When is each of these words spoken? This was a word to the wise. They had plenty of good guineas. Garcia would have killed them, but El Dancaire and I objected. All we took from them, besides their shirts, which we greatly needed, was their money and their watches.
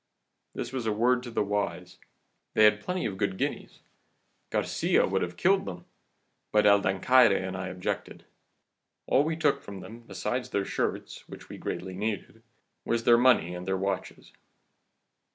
This 0.55 0.73
was 0.73 0.87
a 0.87 0.91
word 0.91 1.21
to 1.21 1.29
the 1.29 1.43
wise. 1.43 1.99
They 2.55 2.63
had 2.63 2.81
plenty 2.81 3.05
of 3.05 3.19
good 3.19 3.37
guineas. 3.37 3.81
Garcia 4.49 5.05
would 5.05 5.21
have 5.21 5.37
killed 5.37 5.65
them, 5.65 5.85
but 6.51 6.65
El 6.65 6.81
Dancaire 6.81 7.35
and 7.37 7.55
I 7.55 7.67
objected. 7.67 8.25
All 9.05 9.23
we 9.23 9.35
took 9.35 9.61
from 9.61 9.81
them, 9.81 9.99
besides 9.99 10.49
their 10.49 10.65
shirts, 10.65 11.29
which 11.29 11.49
we 11.49 11.59
greatly 11.59 11.93
needed, 11.95 12.41
was 12.83 13.03
their 13.03 13.15
money 13.19 13.53
and 13.53 13.67
their 13.67 13.77
watches. 13.77 14.31